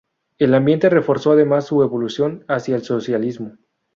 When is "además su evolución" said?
1.33-2.43